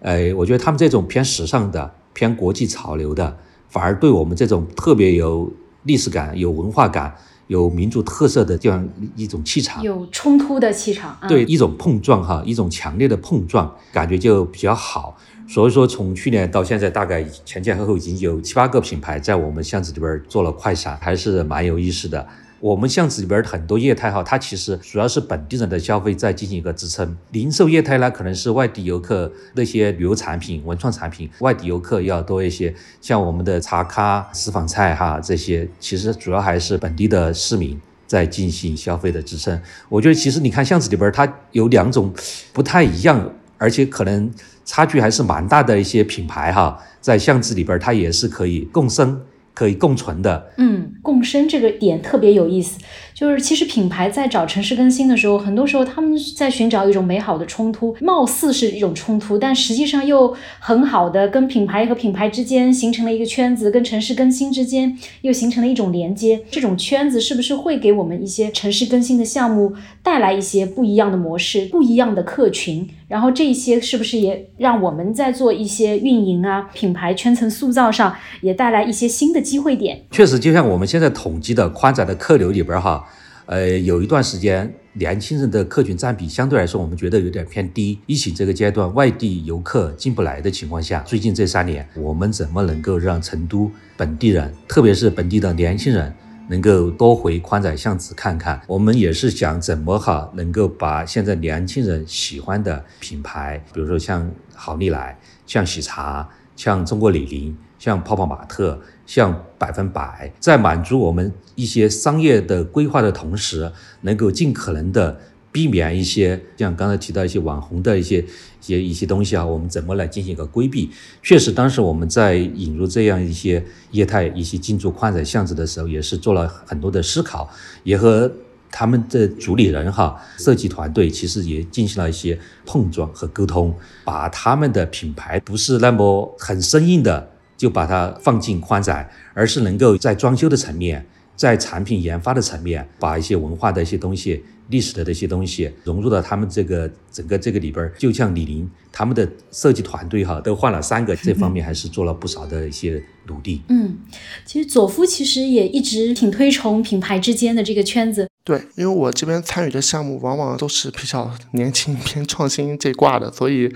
[0.00, 1.96] 呃，我觉得他们这种偏时尚的。
[2.12, 3.36] 偏国际潮流的，
[3.68, 5.52] 反而对我们这种特别有
[5.84, 7.14] 历史感、有文化感、
[7.46, 15.16] 有民族特色的这样一种气场，有冲突的气场，对一种碰撞哈，一种强烈的碰撞，感觉就比较好。
[15.48, 22.26] 所以说，从去年到现在，大概前前后后已经有七八个品牌在我们巷子里边做了快闪，还是蛮有意思的。
[22.62, 27.16] 我们巷子里边很多业态哈，它其实主要是本地人的消费在进行一个支撑。
[27.32, 32.72] 零售业态呢，可能是外地游客那些旅游产品、文创产品，外地游客要多一些。
[33.00, 39.60] 像我们的茶咖、私房菜哈这些，其实主要还是本地的市民在进行消费的支撑。
[39.88, 42.14] 我觉得其实你看巷子里边，它有两种
[42.52, 44.30] 不太一样，而且可能
[44.64, 49.20] 差距还是蛮大的一些品牌哈，在巷子里边它也是可以共生。
[49.54, 52.78] 可以共存的，嗯，共生这个点特别有意思。
[53.14, 66.42] 就是其实品牌在找城市更新的时候，很多时候他们在寻找一种美好的冲突，貌似是一种冲突，但实际上又很好的跟品牌和品牌之间形成了一个圈子，跟城市更新之间又形成了一种连接。
[66.50, 72.88] 这种圈子是不是会给我们一些城市更新的项目带来一些不一样的模式、不一样的客群？
[73.12, 80.02] 然后这些是不是也让我们在做一些运营啊、品牌圈层塑造上也带来一些新的机会点？
[80.10, 83.04] 确实，就像我们现在统计的宽窄的客流里边哈。
[83.44, 87.98] 呃，有一段时间，年轻人的客群占比相对来说，我们觉得有点偏低。
[88.06, 96.14] 疫情这个阶段，外地游客进不来的情况下，最近这三年，我们怎么能够让成都本地人，特别是本地的年轻人，
[96.48, 98.60] 能够多回宽窄巷子看看？
[98.66, 108.80] 我们也是想怎么哈，能够把现在年轻人喜欢的品牌，比如说像好利来、像喜茶、像中国李宁、像泡泡玛特。
[109.04, 113.70] 像百分百在满足我们一些商业的规划的同时，
[114.02, 115.20] 能够尽可能的
[115.52, 118.24] 避免一些像刚才提到一些网红的一些一
[118.60, 120.90] 些一些东西啊，我们怎么来进行一个规避？
[121.22, 127.48] 确实，当时我们在引入这样一些业态、一些进驻宽窄巷子的时候，也是做了很多的思考，
[127.84, 128.32] 也和
[128.70, 137.28] 他们的主理人哈设计团队其实也进行了一些碰撞和沟通，把他们的品牌不是那么很生硬的。
[137.54, 147.92] 就把它放进宽窄，而是能够在装修的层面，在产品研发的层面，把一些文化的一些东西、历史的这些东西融入到他们这个整个这个里边儿。
[147.98, 153.62] 就像李宁他们的设计团队哈，都换了三个，这方面还是做了不少的一些努力。
[153.68, 153.98] 嗯，
[154.44, 158.28] 其实佐夫其实也一直挺推崇品牌之间的这个圈子。
[158.44, 163.74] 对，因为我这边参与的项目往往都是比较年轻偏创新这挂的，所以。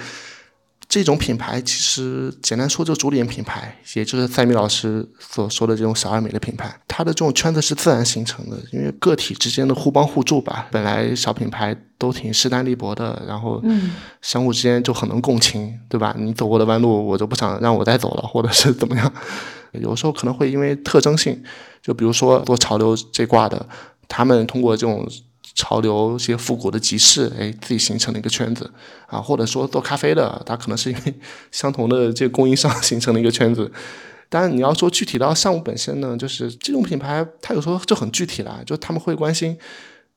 [0.88, 6.74] 这种品牌其实简单说，就主理人品牌，也就是赛米老师所说的这种小而美的品牌。
[6.86, 10.68] 它的这种圈子是自然形成的，因为个体之间的互帮互助吧。
[10.70, 13.60] 本来小品牌都挺势单力薄的，然后
[14.22, 16.14] 相互之间就很能共情，对吧？
[16.16, 19.12] 你走过的弯路，我就不想让我再走了，或者是怎么样。
[19.72, 21.42] 有时候可能会因为特征性，
[21.82, 23.68] 就比如说做潮流这挂的，
[24.06, 25.06] 他们通过这种。
[25.56, 28.70] 潮流一些复古的集市，哎，自己形成了一个圈子
[29.06, 31.14] 啊，或者说做咖啡的，他可能是因为
[31.50, 33.72] 相同的这个供应商 形成了一个圈子。
[34.28, 39.56] 当然，你要说具体到项目本身呢，就是这种品牌，它有时候就很具体了，就他们会关心，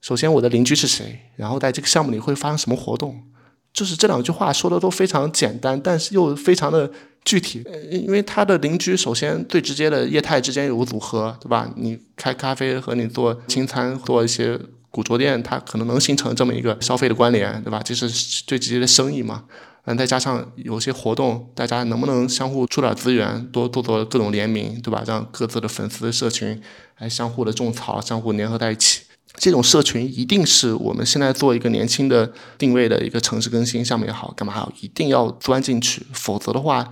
[0.02, 3.24] 首先我的邻居是谁，然后在这个项目里会发生什么活动，
[3.72, 6.92] 就是这两句话说的都非常简单，但是又非常的
[7.24, 7.64] 具体。
[7.90, 11.72] 因为他的邻居首先最直接的业态之间有个组合，对吧？
[11.78, 14.60] 你开咖啡和你做清餐做一些。
[14.92, 17.82] 古着店它可能能形成这么一个消费的关联，对吧？
[17.84, 19.44] 这是最直接的生意嘛。
[19.86, 25.04] 嗯，再加上有些活动，大家能不能相互出点资源，多做做各种联名，对吧？
[25.08, 26.62] 让各自的粉丝社群
[26.98, 29.02] 来相互的种草，相互粘合在一起。
[29.36, 36.92] 这种社群一定是我们现在做一个年轻的定位的一个城市更新项目也好，干嘛好，一定要钻进去，否则的话。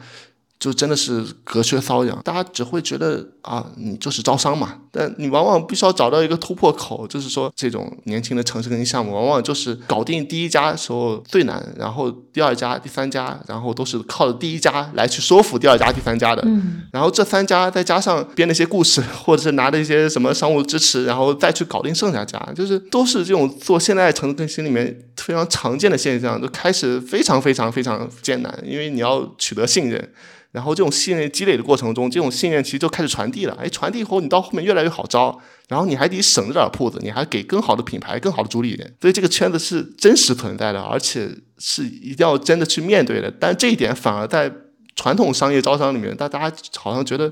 [0.59, 4.79] 就真的是隔靴搔痒，大家只会觉得啊，你就是招商嘛。
[4.91, 16.41] 但你往往必须要找到一个突破口，就是说这种年轻的城市更新项目，往往就是搞定第一家时候最难，然后第二家、第三家，然后都是靠着第一家来去说服第二家、第三家的。
[16.47, 16.81] 嗯。
[16.91, 30.09] 然后这三家再加上编了一些故事， 或者是拿了一些什么商务支持，然后再去搞定剩下家，就是都是这种做现代城市更新里面非常常见的现象，就开始非常非常非常艰难，因为你要取得信任。
[30.57, 33.55] 然后这种信任积累的过程中，这种信任其实就开始传递了。
[33.61, 38.95] 哎，传递以后，你到后面越来越好招，然后你还得省着点铺子，你还给更好的品牌、更好的主理人。
[38.99, 41.29] 所以这个圈子是真实存在的，而且
[41.59, 43.31] 是一定要真的去面对的。
[43.39, 44.51] 但这一点反而在
[44.95, 47.31] 传统商业招商里面，大家好像觉得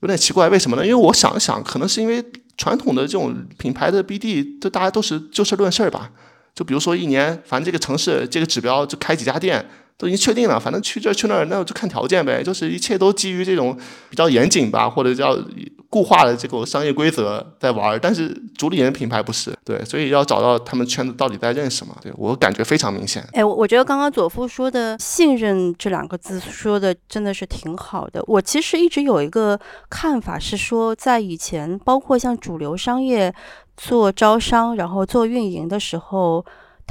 [0.00, 0.82] 有点奇怪，为什么呢？
[0.82, 2.24] 因为我想想，可能是因为
[2.56, 6.10] 传统的这种品牌的 BD，就大家都是就事论事吧。
[6.54, 9.68] 就比如说一年，反正这个城市这个指标就开几家店。
[10.00, 12.42] 都已经确定了，反正去这去那儿，那就看条件呗。
[12.42, 13.76] 就是一切都基于这种
[14.08, 15.36] 比较严谨吧，或者叫
[15.90, 17.98] 固化的这个商业规则在玩。
[18.00, 21.94] 但是主理人品牌不是，对，所以要找到他们圈子到底在认什么。
[22.00, 23.22] 对我感觉非常明显。
[23.34, 28.24] 哎，我我觉得刚刚左夫说的信任这两个字说的真的是挺好的。
[28.26, 33.34] 我其实一直有一个看法是说，在以前，包括像主流商业
[33.76, 36.42] 做招商，然后做运营的时候。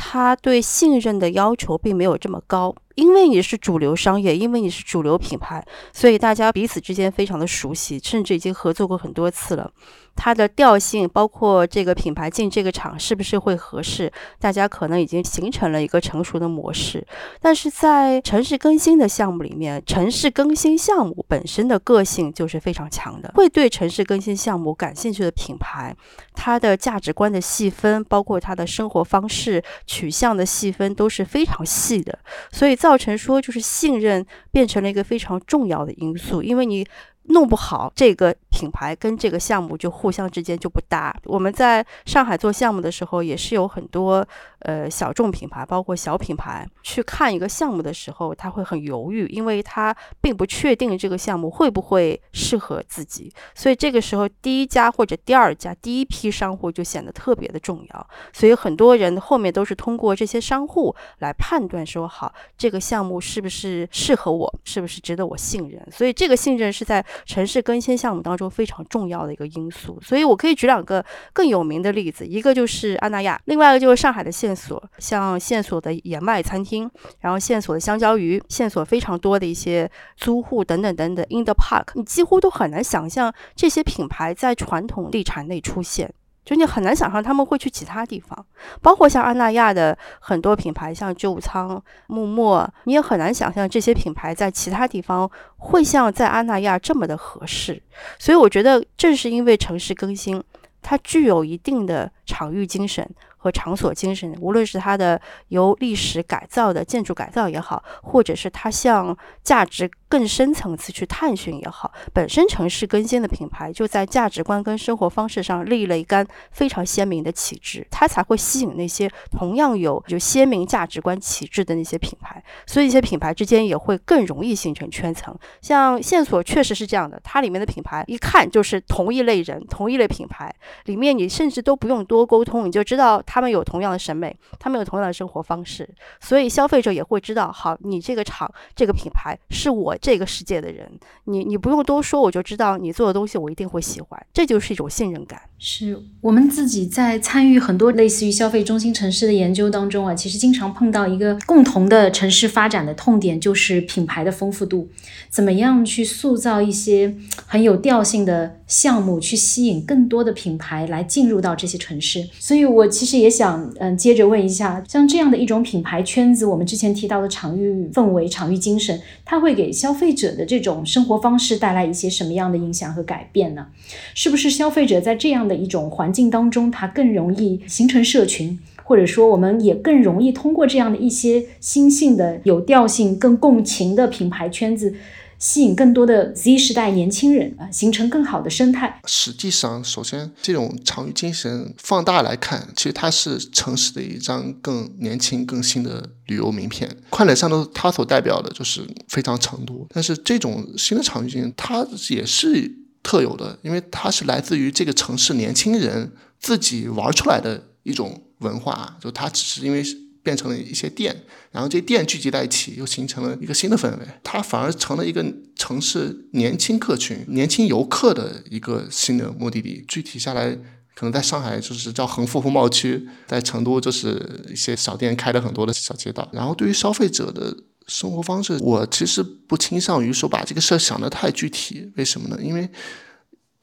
[0.01, 9.71] 他对信任的要求并没有这么高，因为你是主流商业，因为你是主流品牌，所以大家彼此之间非常的熟悉，甚至已经合作过很多次了。
[10.15, 17.07] 它的调性，包括这个品牌进这个厂是不是会合适，大家可能已经形成了一个成熟的模式。
[17.39, 23.31] 但是在城市更新的项目里面，城市更新项目本身的个性就是非常强的。
[23.35, 25.95] 会对城市更新项目感兴趣的品牌，
[26.33, 32.19] 它的价值观的细分，包括它的生活方式取向的细分都是非常细的，
[32.51, 36.83] 所以造造成说就是信任变成了一个非常重要的因素，因为你。
[37.31, 41.15] 弄不好，这个品牌跟这个项目就互相之间就不搭。
[41.25, 44.27] 我们在上海做项目的时候，也是有很多
[44.59, 53.31] 呃小众品牌，包括小品牌去看一个项目的时候，他会很犹豫，因为他并不确定这个项目会不会适合自己。
[53.53, 58.07] 所以这个时候，第一家或者第二家第一批商户就显得特别的重要。
[58.33, 65.85] 所以很多人后面都是通过这些商户来判断说，好，这个项目是不是适合我，是不是值得我信任。
[65.91, 67.05] 所以这个信任是在。
[67.25, 76.89] 城市更新项目当中非常重要的一个因素，所以我可以举两个更有名的例子，一个就是安娜亚，另外一个就是上海的线索，像线索的野麦餐厅，
[77.19, 86.11] 然后线索的香蕉鱼，线索非常多的一些租户等等等等，In the Park，你几乎都很难想象这些品牌在传统地产内出现。
[86.43, 88.43] 就你很难想象他们会去其他地方，
[88.81, 97.79] 包括像安娜亚的很多品牌，像旧仓、木墨，你也很难想象这些品牌在其他地方会像在安娜亚这么的合适。
[98.17, 100.43] 所以我觉得，正是因为城市更新，
[100.81, 103.07] 它具有一定的场域精神。
[103.41, 125.33] 和场所精神，无论是它的由历史改造的建筑改造也好，或者是它向价值更深层次去探寻也好，本身城市更新的品牌就在价值观跟生活方式上立了一杆非常鲜明的旗帜，它才会吸引那些同样有有鲜明价值观旗帜的那些品牌，所以一些品牌之间也会更容易形成圈层。
[125.61, 130.53] 像线索确实是这样的，它里面的品牌一看就是同一类人、同一类品牌，
[130.85, 133.23] 里面你甚至都不用多沟通，你就知道。
[133.31, 135.87] 他们有同样的审美，他们有同样的生活方式，
[136.19, 140.91] 所以消费者也会知道，好，你这个厂这个品牌是我这个世界的人，
[141.25, 145.39] 你你不用多说，我就知道你做的东西我一定会喜欢，这就是一种信任感。
[145.59, 154.89] 是我们自己在参与很多类似于消费中心城市的研究当中啊，其实经常碰到一个共同的城市发展的痛点，就是品牌的丰富度，
[155.29, 157.15] 怎么样去塑造一些
[157.45, 162.27] 很有调性的项目，去吸引更多的品牌来进入到这些城市。
[162.39, 173.67] 所以我其实也想，嗯，接着问一下，像这样的一种品牌圈子，我们之前提到的场域氛围、场域精神，它会给消费者的这种生活方式带来一些什么样的影响和改变呢？
[174.13, 184.95] 是不是消费者在这样的一种环境当中，它更容易形成社群，或者说我们也更容易通过这样的一些新兴的、有调性、更共情的品牌圈子，
[185.39, 189.01] 吸引更多的 Z 时代年轻人啊，形成更好的生态。
[189.05, 196.97] 实际上，首先这种场域精神放大来看，其实它是城市的一张更年轻、更新的旅游名片。
[197.09, 202.77] 快乐上头它所代表的就是非常成都，但是这种新的场域精神，它也是。
[203.01, 209.81] 特有的，因为它是来自于这个城市年轻人自己玩出来的一种文化，就它只是因为
[210.29, 215.25] 变成了一些店，然后这店聚集在一起，又形成了一个新的氛围，它反而成了一个
[215.55, 219.83] 城市年轻客群、年轻游客的一个新的目的地。
[219.87, 220.51] 具体下来，
[220.93, 226.29] 可能在上海就是叫横幅风貌区，在成都就是一些小店开了很多的小街道。
[226.31, 227.57] 然后对于消费者的。
[227.89, 231.91] 生活方式，我其实不倾向于说把这个事儿想得太具体。
[231.95, 232.37] 为什么呢？
[232.39, 232.69] 因为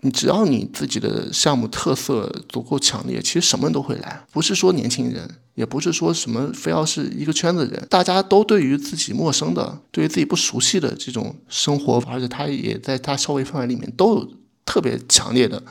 [0.03, 4.25] 你只要你自己的项目特色足够强烈，其实什么人都会来。
[4.31, 14.29] 不是说年轻人，也不是说什么非要是一个圈子人，大家都对于自己陌生的、对于自己不熟悉的这种生活，而且他也在他消费范围里面都有
[14.65, 15.63] 特别强烈的。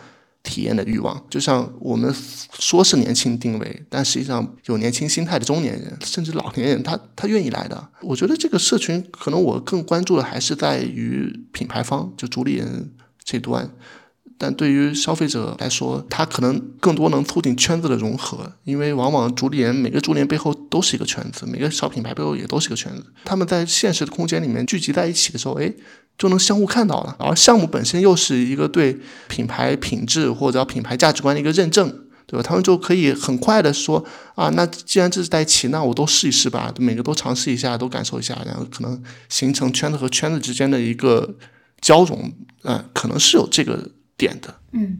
[0.48, 2.14] 体验的欲望，就像我们
[2.60, 7.90] 说是年轻定位，但实际上有年轻心态的中年人，甚至老年人，他他愿意来的。
[8.04, 13.68] 我觉得这个社群，可能我更关注的还是在于品牌方，就主理人这端。
[14.38, 23.06] 但对于消费者来说，他可能更多能促进圈子的融合，因为往往主理人每个主理人背后都是一个圈子，每个小品牌背后也都是一个圈子。
[23.24, 25.74] 他们在现实的空间里面聚集在一起的时候，哎，
[26.18, 27.16] 就能相互看到了。
[27.18, 31.90] 而项目本身又是一个对品牌品质或者品牌价值观的一个认证，
[32.28, 32.44] 对吧？
[32.44, 34.04] 他们就可以很快的说
[34.36, 41.36] 啊，那既然这是在一起，那我都试一试吧，每个都尝试一下，都感受一下，然后可能形成圈子和圈子之间的一个
[41.80, 42.34] 交融，
[42.64, 43.92] 嗯，可能是有这个。
[44.18, 45.00] 点的，嗯，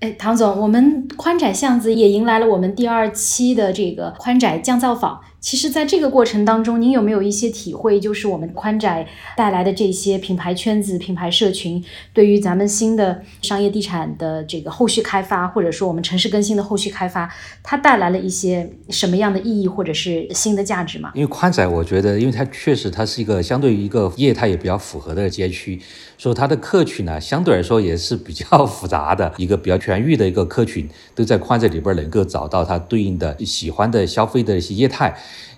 [0.00, 5.20] 哎，唐总，我们宽窄巷子也迎来了我们第二期的这个宽窄降噪坊。
[5.44, 8.00] 其实，在这个过程当中，您有没有一些体会？
[8.00, 11.84] 就是我们宽窄带来的这些品牌圈子、品牌社群，
[12.14, 17.30] 对于咱们新的商业地产的这个后续开发，或者说我们城市更新的后续开发，
[17.62, 21.12] 它带来了一些什么样的意义，或者是新的价值吗？
[21.14, 25.78] 因为宽窄，我觉得，因为它确实它是一个相对于一个业态也比较符合的街区，
[26.16, 35.14] 所以它的客群呢，相对来说也是比较 复杂的一个比较全域的一个客群，都在宽窄里边能够找到它对应的喜欢的消费的一些业态。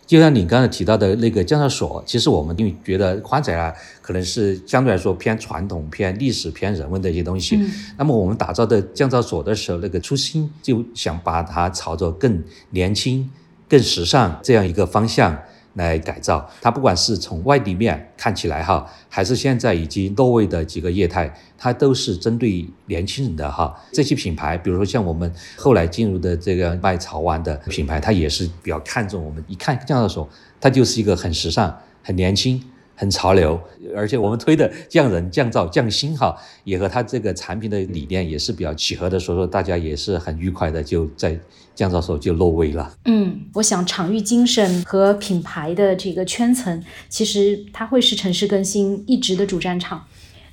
[0.07, 7.59] 就像你刚才提到的那个降噪所，其实我们因为觉得宽窄啊，可能是相对来说偏传统、偏历史、偏人文的一些东西。
[7.99, 13.29] 那么我们打造的降噪所的时候，那个初心就想把它朝着更年轻、
[13.69, 15.37] 更时尚这样一个方向。
[15.77, 23.75] 来改造它，不管是从外立面看起来哈，还是现在已经落位的几个业态，它都是针对年轻人的哈。
[23.93, 30.29] 这些品牌，比如说像我们后来进入的这个卖潮玩的品牌，它也是比较看重我们一看这样的时候，
[30.61, 32.63] 它就是一个很时尚、很年轻。
[32.97, 33.61] 很潮流，
[33.95, 36.35] 而且我们推的匠人、降噪、降薪哈，
[36.65, 41.39] 也和它这个产品的理念也是比较契合的，所以说大家也是很愉快的就在
[41.75, 42.91] 降噪时候就落位了。
[43.05, 50.03] 嗯，我想场域精神和品牌的这个圈层，其实它会是城市更新一直的主战场。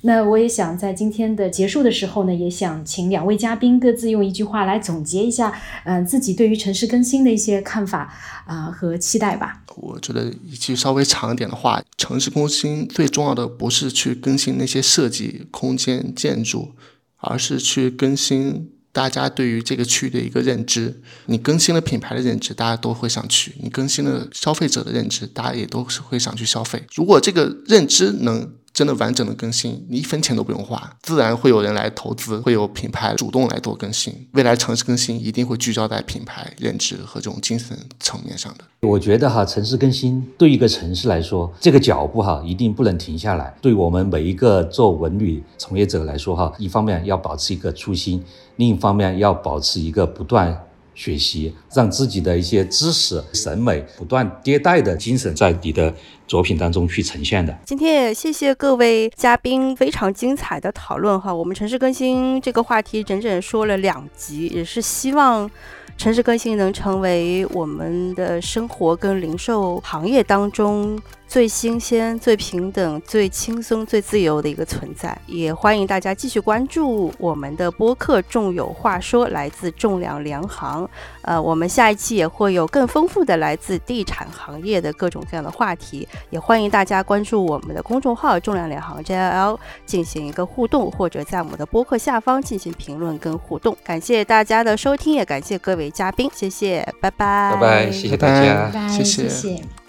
[0.06, 8.12] 那我也想在今天的结束的时候呢，也想请两位嘉宾各自用一句话来总结一下，嗯，自己对于城市更新的一些看法
[8.46, 9.62] 啊和期待吧。
[9.76, 16.72] 我觉得一句稍微长一点的话，城市更新最重要的不是去更新那些设计空间建筑，
[17.16, 21.00] 而是去更新大家对于这个区域的一个认知。
[21.24, 26.82] 你更新了品牌的认知，大家都会想去；你更新了消费者的认知，大家也都是会想去消费。
[26.94, 28.52] 如果这个认知能。
[28.74, 34.12] 真的完整的更新，你一分钱都不用花，自然会有人来投资，会有品牌主动来做更新。
[34.32, 38.64] 未来城市更新一定会聚焦在品牌认知和这种精神层面上的。
[38.80, 43.56] 我觉得哈，城市更新对一个城市来说，这个脚步哈一定不能停下来。
[43.62, 48.20] 对我们每一个做文旅从业者来说哈，一方面要保持一个初心，
[48.56, 55.92] 另一方面要保持一个不断学习，让自己的一些知识、审美不断迭代的精神，在你的
[56.26, 57.56] 作品当中去呈现的。
[57.66, 65.50] 今天也谢谢各位嘉宾非常精彩的讨论哈，我们城市更新这个话题整整说了两集，也是希望。
[65.96, 75.16] 城市更新能成为我们的生活跟零售行业当中最新鲜、最平等、最轻松、最自由的一个存在。
[75.26, 80.88] 也欢迎大家继续关注我们的播客《众有话说》，来自重量联行。
[81.22, 86.06] 呃，我们下一期也会有更丰富的来自地产行业的各种各样的话题。
[86.30, 93.76] 也欢迎大家关注我们的公众号“重量联行 JLL” 进行一个互动，或者在我们的播客下方进行评论跟互动。
[93.82, 99.83] 感谢大家的收听，也感谢各位嘉宾，谢谢，拜拜，拜拜，谢谢大家，拜拜，谢谢谢。